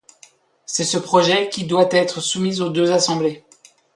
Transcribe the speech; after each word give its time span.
C'est 0.65 0.83
ce 0.83 0.97
projet 0.97 1.49
qui 1.49 1.65
doit 1.65 1.87
être 1.91 2.21
soumis 2.21 2.59
aux 2.61 2.69
deux 2.71 2.91
assemblées. 2.91 3.45